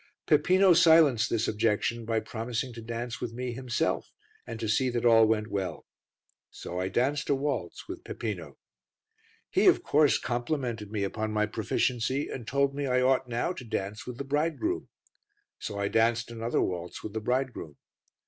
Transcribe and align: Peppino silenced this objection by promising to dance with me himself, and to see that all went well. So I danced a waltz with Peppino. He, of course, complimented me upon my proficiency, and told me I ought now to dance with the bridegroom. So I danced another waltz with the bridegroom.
Peppino 0.25 0.73
silenced 0.73 1.29
this 1.29 1.47
objection 1.47 2.05
by 2.05 2.19
promising 2.19 2.73
to 2.73 2.81
dance 2.81 3.21
with 3.21 3.33
me 3.33 3.51
himself, 3.53 4.11
and 4.47 4.59
to 4.59 4.67
see 4.67 4.89
that 4.89 5.05
all 5.05 5.27
went 5.27 5.45
well. 5.51 5.85
So 6.49 6.79
I 6.79 6.87
danced 6.89 7.29
a 7.29 7.35
waltz 7.35 7.87
with 7.87 8.03
Peppino. 8.03 8.57
He, 9.51 9.67
of 9.67 9.83
course, 9.83 10.17
complimented 10.17 10.89
me 10.91 11.03
upon 11.03 11.31
my 11.31 11.45
proficiency, 11.45 12.29
and 12.29 12.47
told 12.47 12.73
me 12.73 12.87
I 12.87 12.99
ought 13.03 13.29
now 13.29 13.53
to 13.53 13.63
dance 13.63 14.07
with 14.07 14.17
the 14.17 14.23
bridegroom. 14.23 14.89
So 15.59 15.77
I 15.77 15.87
danced 15.87 16.31
another 16.31 16.63
waltz 16.63 17.03
with 17.03 17.13
the 17.13 17.21
bridegroom. 17.21 17.77